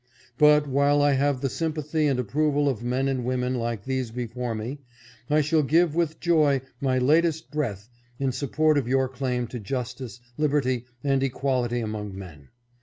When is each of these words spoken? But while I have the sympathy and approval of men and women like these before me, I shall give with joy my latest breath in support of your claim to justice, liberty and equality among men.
But 0.39 0.65
while 0.67 0.99
I 1.03 1.11
have 1.11 1.41
the 1.41 1.47
sympathy 1.49 2.07
and 2.07 2.19
approval 2.19 2.67
of 2.67 2.83
men 2.83 3.07
and 3.07 3.23
women 3.23 3.53
like 3.53 3.83
these 3.85 4.09
before 4.09 4.55
me, 4.55 4.79
I 5.29 5.41
shall 5.41 5.61
give 5.61 5.93
with 5.93 6.19
joy 6.19 6.61
my 6.79 6.97
latest 6.97 7.51
breath 7.51 7.87
in 8.17 8.31
support 8.31 8.79
of 8.79 8.87
your 8.87 9.07
claim 9.07 9.45
to 9.49 9.59
justice, 9.59 10.19
liberty 10.39 10.85
and 11.03 11.21
equality 11.21 11.81
among 11.81 12.17
men. 12.17 12.49